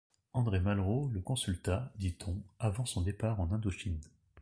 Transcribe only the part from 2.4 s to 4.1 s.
avant son départ en Indochine.